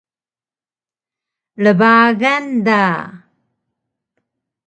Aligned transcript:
Rbagan 1.65 2.41
da! 2.65 2.81